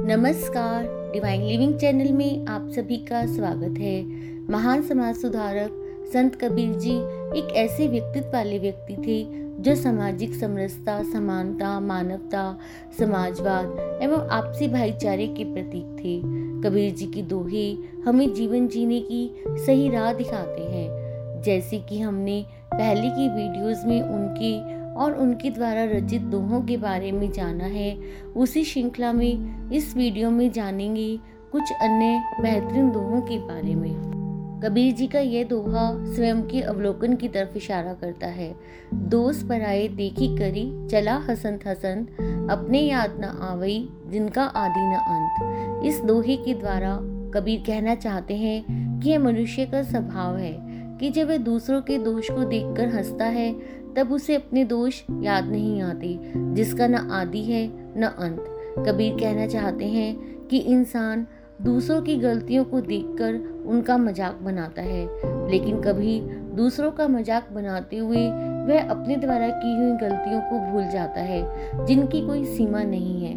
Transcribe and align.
नमस्कार। 0.00 1.10
Divine 1.12 1.42
living 1.42 1.78
channel 1.78 2.12
में 2.12 2.46
आप 2.46 2.68
सभी 2.68 2.96
का 2.96 3.26
स्वागत 3.26 3.78
है। 3.78 4.04
महान 4.50 4.82
समाज 4.82 5.16
सुधारक 5.16 5.70
संत 6.12 6.36
कबीर 6.36 6.74
जी 6.74 6.94
एक 7.38 7.52
ऐसे 7.52 7.88
व्यक्तित्व 7.88 8.28
वाले 8.28 8.58
व्यक्ति 8.58 8.94
थे 8.94 9.24
जो 9.62 9.74
सामाजिक 9.74 10.34
समरसता, 10.34 11.02
समानता, 11.02 11.80
मानवता, 11.80 12.58
समाजवाद 12.98 13.98
एवं 14.02 14.28
आपसी 14.28 14.68
भाईचारे 14.68 15.26
के 15.26 15.44
प्रतीक 15.44 15.96
थे। 15.98 16.18
कबीर 16.62 16.94
जी 16.94 17.06
की 17.06 17.22
दोहे 17.22 17.72
हमें 18.04 18.34
जीवन 18.34 18.68
जीने 18.68 19.00
की 19.00 19.34
सही 19.48 19.90
राह 19.90 20.12
दिखाते 20.12 20.62
हैं। 20.62 21.42
जैसे 21.42 21.78
कि 21.78 22.00
हमने 22.00 22.44
पहले 22.74 23.10
की 23.10 23.28
वीडियोस 23.28 23.84
में 23.86 24.02
उनके 24.02 24.77
और 24.98 25.14
उनके 25.14 25.50
द्वारा 25.50 25.84
रचित 25.84 26.22
दोहों 26.22 26.62
के 26.62 26.76
बारे 26.76 27.12
में 27.12 27.32
जाना 27.32 27.64
है। 27.64 27.98
उसी 28.36 28.64
श्रृंखला 28.64 29.12
में 29.12 29.70
इस 29.70 29.96
वीडियो 29.96 30.30
में 30.30 30.52
जानेंगे 30.52 31.18
कुछ 31.52 31.72
अन्य 31.82 32.22
बेहतरीन 32.42 32.90
दोहों 32.90 33.20
के 33.20 33.38
बारे 33.38 33.74
में। 33.74 34.18
कबीर 34.64 34.94
जी 34.94 35.06
का 35.06 35.18
यह 35.18 35.44
दोहा 35.44 36.14
स्वयं 36.14 36.42
के 36.42 36.60
अवलोकन 36.60 37.16
की 37.16 37.28
तरफ़ 37.28 37.56
इशारा 37.56 37.92
करता 37.92 38.26
है। 38.26 38.54
दोस्त 38.94 39.48
पर 39.48 39.62
आए 39.62 39.88
देखी 39.88 40.36
करी, 40.36 40.88
चला 40.88 41.16
हसंत 41.16 41.66
हसंत, 41.66 42.08
अपने 42.50 42.80
याद 42.80 43.16
न 43.20 43.24
आवई, 43.24 43.88
जिनका 44.06 44.42
आदि 44.42 44.80
न 44.80 44.94
अंत। 44.94 45.84
इस 45.84 46.00
दोहे 46.00 46.36
के 46.36 46.54
द्वारा 46.54 46.98
कबीर 47.34 47.62
कहना 47.66 47.94
चाहते 47.94 48.36
हैं 48.36 48.64
कि 49.00 49.10
यह 49.10 49.18
मनुष्य 49.18 49.66
का 49.66 49.82
स्वभाव 49.82 50.36
है। 50.36 50.67
कि 51.00 51.10
जब 51.10 51.28
वह 51.28 51.36
दूसरों 51.36 51.80
के 51.82 51.98
दोष 51.98 52.30
को 52.30 52.44
देखकर 52.44 52.88
हंसता 52.88 53.24
है, 53.24 53.52
तब 53.94 54.12
उसे 54.12 54.34
अपने 54.34 54.64
दोष 54.64 55.02
याद 55.22 55.44
नहीं 55.44 55.82
आते, 55.82 56.18
जिसका 56.54 56.86
न 56.86 56.94
आदि 56.94 57.42
है, 57.42 57.66
न 57.98 58.14
अंत। 58.18 58.44
कबीर 58.88 59.16
कहना 59.20 59.46
चाहते 59.46 59.84
हैं 59.84 60.14
कि 60.48 60.58
इंसान 60.58 61.26
दूसरों 61.62 62.02
की 62.02 62.16
गलतियों 62.16 62.64
को 62.64 62.80
देखकर 62.80 63.34
उनका 63.66 63.96
मज़ाक 63.98 64.38
बनाता 64.42 64.82
है, 64.82 65.04
लेकिन 65.50 65.80
कभी 65.80 66.20
दूसरों 66.56 66.90
का 66.90 67.08
मज़ाक 67.08 67.48
बनाते 67.52 67.96
हुए 67.96 68.26
वह 68.66 68.90
अपने 68.90 69.16
द्वारा 69.16 69.48
की 69.48 69.74
हुई 69.76 69.92
गलतियों 69.98 70.40
को 70.40 70.58
भूल 70.72 70.88
जाता 70.88 71.20
है, 71.20 71.86
जिनकी 71.86 72.26
कोई 72.26 72.44
सीमा 72.44 72.82
नहीं 72.82 73.24
है। 73.24 73.36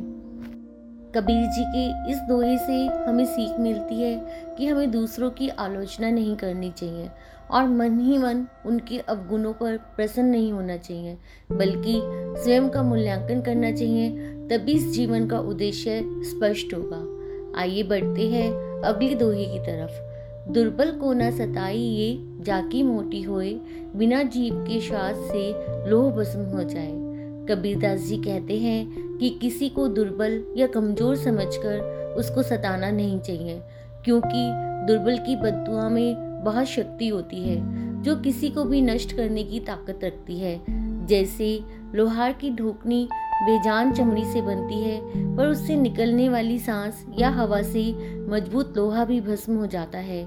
कबीर 1.16 1.46
जी 1.52 1.64
के 1.66 2.12
इस 2.12 2.18
दोहे 2.20 2.58
से 2.58 2.86
हमें 3.06 3.26
सीख 3.26 3.60
मिलती 3.60 4.02
है 4.02 4.16
कि 4.58 4.68
हमें 4.68 4.92
दूसरों 4.92 5.30
की 5.30 5.50
आलोचना 5.50 6.10
नहीं 6.10 6.36
करनी 6.36 6.72
चाहिए 6.72 7.10
और 7.52 7.68
मन 7.68 8.00
ही 8.00 8.18
मन 8.18 8.46
उनके 8.66 8.98
अवगुणों 9.00 9.54
पर 9.54 9.78
प्रसन्न 9.96 10.28
नहीं 10.28 10.52
होना 10.52 10.78
चाहिए, 10.78 11.18
बल्कि 11.52 12.00
स्वयं 12.44 12.70
का 12.70 12.84
मूल्यांकन 12.84 13.42
करना 13.42 13.72
चाहिए, 13.72 14.10
तभी 14.50 14.72
इस 14.72 14.92
जीवन 14.92 15.28
का 15.28 15.40
उद्देश्य 15.40 16.02
स्पष्ट 16.26 16.74
होगा। 16.74 17.60
आइए 17.62 17.84
बढ़ते 17.84 18.30
हैं 18.30 18.82
अगली 18.84 19.16
दोहे 19.16 19.46
की 19.46 19.60
तरफ़। 19.60 20.52
दुर्बल 20.52 20.92
को 20.92 21.14
न 21.14 21.30
सताई 21.32 21.78
ये, 21.78 22.18
जाकी 22.44 22.84
मोटी 22.84 23.22
होए, 23.22 23.54
बिना 23.96 24.24
जीव 24.24 24.56
के 24.64 24.80
श्वास 24.82 25.16
से 25.32 25.90
लोह 25.90 26.12
भस्म 26.12 26.44
हो 26.48 26.64
जाए। 26.64 26.92
कबीरदास 27.50 28.00
जी 28.00 28.18
कहते 28.18 28.58
हैं 28.58 29.18
कि 29.18 29.30
किसी 29.42 29.70
को 29.70 29.88
दुर्बल 29.88 30.44
या 30.58 30.68
कमज़ोर 30.68 31.16
समझकर 31.16 32.16
उसको 32.18 32.44
सताना 32.44 32.90
नहीं 32.92 33.20
चाहिए, 33.20 33.62
क्योंकि 34.06 34.50
दुर्बल 34.88 35.18
की 35.18 35.36
बदुआ 35.36 35.88
में 35.90 36.31
बहुत 36.44 36.66
शक्ति 36.66 37.08
होती 37.08 37.44
है, 37.44 37.58
जो 38.04 38.16
किसी 38.16 38.50
को 38.50 38.64
भी 38.64 38.82
नष्ट 38.82 39.16
करने 39.16 39.44
की 39.44 39.60
ताकत 39.60 40.00
रखती 40.04 40.40
है। 40.40 40.60
जैसे 41.08 41.60
लोहार 41.96 42.34
की 42.34 42.50
ढोकनी 42.50 43.08
बेजान 43.44 43.92
चमड़ी 43.92 44.24
से 44.26 44.42
बनती 44.42 44.84
है, 44.84 45.02
पर 45.38 45.48
उससे 45.48 45.76
निकलने 45.76 46.30
वाली 46.30 46.60
सांस 46.60 47.06
या 47.20 47.30
हवा 47.30 47.62
से 47.62 47.84
मज़बूत 48.30 48.78
लोहा 48.78 49.06
भी 49.06 49.22
भस्म 49.22 49.56
हो 49.56 49.66
जाता 49.66 49.98
है। 49.98 50.24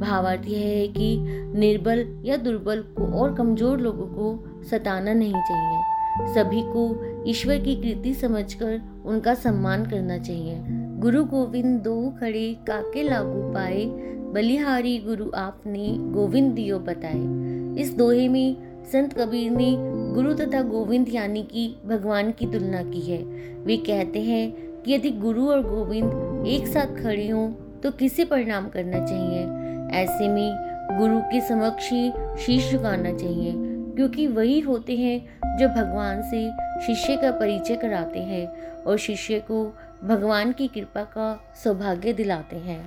भावार्थ 0.00 0.42
यह 0.46 0.60
है 0.60 0.88
कि 0.88 1.16
निर्बल 1.58 2.22
या 2.24 2.36
दुर्बल 2.36 2.82
को 2.96 3.06
और 3.20 3.34
कमज़ोर 3.34 3.80
लोगों 3.80 4.06
को 4.06 4.64
सताना 4.64 5.12
नहीं 5.12 5.32
चाहिए। 5.32 6.34
सभी 6.34 6.62
को 6.62 7.04
ईश्वर 7.26 7.58
की 7.58 7.74
कृति 7.76 8.14
समझकर 8.14 9.02
उनका 9.04 9.34
सम्मान 9.34 9.86
करना 9.86 10.18
चाहिए। 10.18 10.58
गुरु 11.00 11.24
गोविंद 11.24 11.80
दो 11.80 12.14
खड़े 12.20 12.56
काके 12.66 13.02
लागू 13.02 13.42
पाए 13.54 13.84
बलिहारी 14.32 14.96
गुरु 14.98 15.30
आपने 15.34 15.88
गोविंद 16.12 16.52
दियो 16.52 16.78
बताए। 16.78 17.80
इस 17.82 17.92
दोहे 17.94 18.28
में 18.28 18.56
संत 18.84 19.14
कबीर 19.18 19.50
ने 19.50 19.74
गुरु 20.14 20.34
तथा 20.34 20.60
गोविंद 20.62 21.08
यानी 21.08 21.42
कि 21.42 21.68
भगवान 21.86 22.30
की 22.32 22.46
तुलना 22.46 22.82
की 22.82 23.00
है। 23.02 23.22
वे 23.64 23.76
कहते 23.76 24.22
हैं 24.22 24.82
कि 24.82 24.92
यदि 24.92 25.10
गुरु 25.10 25.48
और 25.48 25.62
गोविंद 25.62 26.46
एक 26.46 26.66
साथ 26.66 26.94
खड़े 27.02 27.28
हों 27.28 27.50
तो 27.80 27.90
किसे 27.90 28.24
परिणाम 28.24 28.68
करना 28.68 29.04
चाहिए? 29.06 29.46
ऐसे 29.94 30.28
में 30.28 30.98
गुरु 30.98 31.20
के 31.22 31.40
समक्ष 31.40 31.90
ही 31.92 32.10
शीश 32.38 32.70
झुकाना 32.72 33.12
चाहिए, 33.12 33.52
क्योंकि 33.96 34.26
वही 34.26 34.60
होते 34.60 34.96
हैं 34.96 35.56
जो 35.58 35.68
भगवान 35.70 36.22
से 36.22 36.50
शिष्य 36.86 37.16
का 37.16 37.30
परिचय 37.30 37.76
कराते 37.76 38.18
हैं 38.20 38.46
और 38.82 38.98
शिष्य 38.98 39.38
को 39.40 39.64
भगवान 40.04 40.52
की 40.52 40.68
कृपा 40.68 41.02
का 41.16 41.32
सौभाग्य 41.64 42.12
दिलाते 42.12 42.56
हैं। 42.58 42.80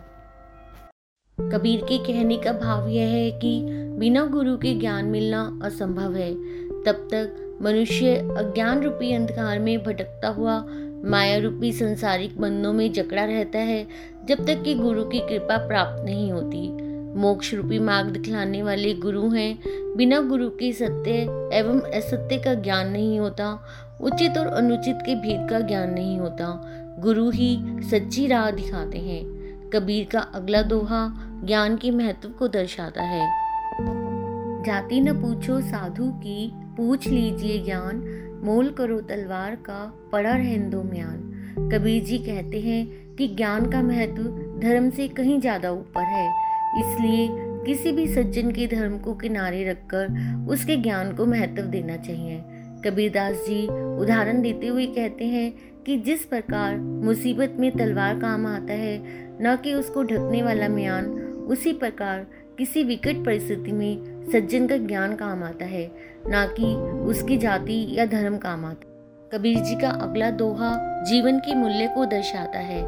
कबीर 1.49 1.81
के 1.81 1.97
कहने 1.97 2.37
का 2.37 2.51
भाव 2.51 2.87
यह 2.87 3.07
है 3.07 3.31
कि 3.31 3.63
बिना 3.99 4.25
गुरु 4.25 4.57
के 4.57 4.73
ज्ञान 4.73 5.05
मिलना 5.05 5.59
असंभव 5.63 6.15
है। 6.15 6.33
तब 6.85 7.07
तक 7.11 7.57
मनुष्य 7.61 8.15
अज्ञान 8.15 8.83
रूपी 8.83 9.13
अंधकार 9.13 9.59
में 9.59 9.83
भटकता 9.83 10.27
हुआ 10.27 10.65
माया 11.05 11.37
रूपी 11.37 11.71
संसारिक 11.71 12.41
बंधनों 12.41 12.73
में 12.73 12.93
जकड़ा 12.93 13.25
रहता 13.25 13.59
है, 13.59 13.87
जब 14.25 14.45
तक 14.45 14.63
कि 14.63 14.73
गुरु 14.73 15.03
की 15.03 15.19
कृपा 15.19 15.67
प्राप्त 15.67 16.05
नहीं 16.05 16.31
होती। 16.31 16.91
मोक्ष 17.19 17.53
रूपी 17.53 17.79
मार्ग 17.79 18.09
दिखलाने 18.09 18.63
वाले 18.63 18.93
गुरु 18.93 19.29
हैं। 19.29 19.59
बिना 19.97 20.19
गुरु 20.19 20.49
के 20.49 20.73
सत्य 20.73 21.11
एवं 21.53 21.81
असत्य 21.81 22.37
का 22.37 22.53
ज्ञान 22.53 22.89
नहीं 22.89 23.19
होता। 23.19 23.67
उचित 24.01 24.37
और 24.37 24.47
अनुचित 24.47 24.97
के 25.05 25.15
भेद 25.15 25.49
का 25.49 25.59
ज्ञान 25.59 25.93
नहीं 25.93 26.17
होता। 26.17 26.67
गुरु 26.99 27.29
ही 27.29 27.59
सच्ची 27.91 28.27
राह 28.27 28.51
दिखाते 28.51 28.97
हैं। 28.97 29.40
कबीर 29.73 30.07
का 30.11 30.19
अगला 30.35 30.61
दोहा 30.61 31.01
ज्ञान 31.45 31.75
के 31.77 31.91
महत्व 31.91 32.29
को 32.29 32.47
दर्शाता 32.47 33.03
है। 33.03 33.21
जाति 34.65 34.99
न 35.01 35.13
पूछो 35.21 35.59
साधु 35.61 36.07
की, 36.15 36.51
पूछ 36.77 37.07
लीजिए 37.07 37.57
ज्ञान, 37.57 38.01
मोल 38.43 38.69
करो 38.69 38.99
तलवार 39.01 39.55
का, 39.55 40.09
पड़ा 40.11 40.31
रहन 40.31 40.75
म्यान। 40.85 41.69
कबीर 41.71 42.03
जी 42.03 42.17
कहते 42.17 42.59
हैं 42.59 43.15
कि 43.15 43.27
ज्ञान 43.27 43.69
का 43.71 43.81
महत्व 43.81 44.23
धर्म 44.61 44.89
से 44.89 45.07
कहीं 45.09 45.39
ज़्यादा 45.39 45.71
ऊपर 45.71 46.03
है, 46.03 46.27
इसलिए 46.79 47.27
किसी 47.65 47.91
भी 47.91 48.07
सज्जन 48.07 48.51
के 48.51 48.67
धर्म 48.67 48.97
को 48.97 49.13
किनारे 49.15 49.63
रखकर 49.69 50.45
उसके 50.49 50.75
ज्ञान 50.77 51.15
को 51.15 51.25
महत्व 51.25 51.61
देना 51.63 51.97
चाहिए। 51.97 52.43
कबीरदास 52.85 53.33
जी 53.47 53.65
उदाहरण 53.97 54.41
देते 54.41 54.67
हुए 54.67 54.85
कहते 54.87 55.25
हैं 55.25 55.51
कि 55.85 55.97
जिस 55.97 56.25
प्रकार 56.25 56.77
मुसीबत 56.77 57.55
में 57.59 57.71
तलवार 57.71 58.19
काम 58.19 58.47
आता 58.47 58.73
है, 58.73 58.97
न 59.41 59.57
कि 59.63 59.73
उसको 59.73 60.03
ढकने 60.03 60.43
वाला 60.43 60.67
म्यान, 60.67 61.05
उसी 61.49 61.73
प्रकार 61.73 62.27
किसी 62.57 62.83
विकट 62.83 63.25
परिस्थिति 63.25 63.71
में 63.71 64.23
सज्जन 64.31 64.67
का 64.67 64.77
ज्ञान 64.77 65.15
काम 65.15 65.43
आता 65.43 65.65
है, 65.65 65.91
न 66.27 66.53
कि 66.59 66.65
उसकी 67.09 67.37
जाति 67.37 67.87
या 67.97 68.05
धर्म 68.05 68.37
काम 68.37 68.65
आता 68.65 68.87
कबीर 69.33 69.59
जी 69.59 69.75
का 69.75 69.89
अगला 69.89 70.31
दोहा 70.31 71.03
जीवन 71.03 71.39
के 71.39 71.55
मूल्य 71.55 71.87
को 71.87 72.05
दर्शाता 72.05 72.59
है। 72.59 72.83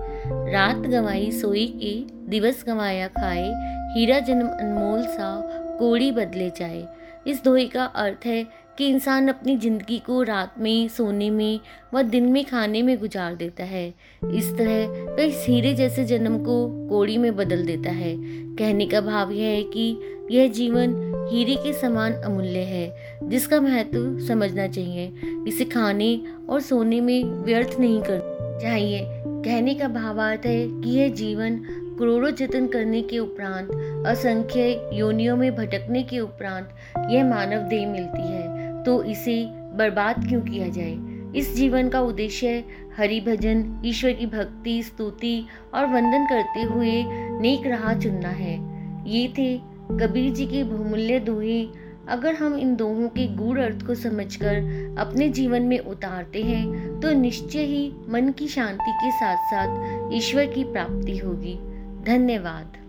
रात 0.52 0.76
गवाई 0.76 1.32
सोई 1.32 1.68
के, 1.68 2.14
दिवस 2.30 2.64
गवाया 2.68 3.08
खाए, 3.08 3.54
हीरा 3.94 4.20
जन्म 4.20 4.48
अनमोल 4.48 5.04
सा, 5.04 5.42
कोड़ी 5.80 6.12
बदले 6.12 6.50
जाए। 6.50 6.88
इस 7.28 7.44
दोहे 7.44 7.66
का 7.66 7.86
अर्थ 7.86 8.26
है 8.26 8.64
कि 8.78 8.88
इंसान 8.88 9.28
अपनी 9.28 9.58
ज़िंदगी 9.58 9.98
को 10.00 10.22
रात 10.24 10.56
में, 10.60 10.88
सोने 10.88 11.30
में 11.30 11.60
व 11.94 12.02
दिन 12.02 12.32
में 12.32 12.44
खाने 12.46 12.82
में 12.82 12.98
गुजार 13.00 13.36
देता 13.36 13.64
है। 13.64 13.88
इस 14.34 14.54
तरह 14.58 14.88
वह 15.14 15.24
इस 15.24 15.46
हीरे 15.48 15.74
जैसे 15.74 16.06
जन्म 16.06 16.38
को 16.38 16.88
कोड़ी 16.90 17.18
में 17.18 17.36
बदल 17.36 17.66
देता 17.66 17.92
है। 17.92 18.16
कहने 18.56 18.86
का 18.86 19.02
भाव 19.02 19.32
यह 19.32 19.48
है 19.48 19.64
कि 19.64 19.98
यह 20.32 20.48
जीवन 20.48 20.96
हीरे 21.32 21.56
के 21.56 21.74
समान 21.74 22.14
अमूल्य 22.14 22.60
है, 22.60 23.20
जिसका 23.24 23.62
महत्व 23.62 24.20
समझना 24.20 24.68
चाहिए। 24.68 25.12
इसे 25.48 25.66
खाने 25.66 26.22
और 26.50 26.62
सोने 26.62 27.02
में 27.02 27.24
व्यर्थ 27.24 27.80
नहीं 27.80 28.02
करना 28.02 28.60
चाहिए। 28.60 29.00
कहने 29.46 29.74
का 29.74 29.88
भावार्थ 29.88 30.46
है 30.46 30.68
कि 30.82 30.90
यह 30.90 31.10
जीवन 31.10 31.62
करोड़ों 32.04 32.30
जतन 32.32 32.66
करने 32.68 33.02
के 33.02 33.18
उपरांत, 33.20 33.70
असंख्य 34.08 34.90
योनियों 34.94 35.36
में 35.38 35.56
भटकने 35.56 36.02
के 36.04 36.20
उपरांत 36.20 36.74
यह 37.12 37.24
मानव 37.26 37.62
देह 37.62 37.88
मिलती 37.88 38.22
है 38.24 38.84
तो 38.84 39.04
इसे 39.04 39.36
बर्बाद 39.78 40.28
क्यों 40.28 40.42
किया 40.42 40.68
जाए? 40.70 40.98
इस 41.36 41.54
जीवन 41.56 41.90
का 41.90 42.02
उद्देश्य 42.02 42.64
हरि 42.98 43.20
भजन, 43.22 43.82
ईश्वर 43.86 44.14
की 44.14 44.26
भक्ति, 44.26 44.82
स्तुति 44.84 45.46
और 45.74 45.86
वंदन 45.86 46.26
करते 46.26 46.64
हुए 46.64 47.04
नेक 47.40 47.68
राह 47.68 47.94
चुनना 48.00 48.30
है। 48.34 48.54
ये 49.10 49.28
थे 49.38 49.58
कबीर 50.00 50.32
जी 50.34 50.46
के 50.46 50.64
बहुमूल्य 50.66 51.20
दोहे। 51.22 51.66
अगर 52.10 52.34
हम 52.36 52.58
इन 52.58 52.76
दोहों 52.76 53.08
के 53.10 53.28
गूढ़ 53.36 53.60
अर्थ 53.60 53.86
को 53.88 53.96
समझकर 53.96 54.96
अपने 55.00 55.30
जीवन 55.32 55.62
में 55.64 55.80
उतारते 55.80 56.42
हैं 56.44 57.00
तो 57.00 57.12
निश्चय 57.12 57.64
ही 57.66 57.92
मन 58.10 58.32
की 58.32 58.48
शांति 58.48 58.92
के 58.96 59.12
साथ 59.12 59.38
साथ 59.46 60.12
ईश्वर 60.14 60.46
की 60.46 60.64
प्राप्ति 60.64 61.18
होगी। 61.18 61.60
धन्यवाद। 62.06 62.83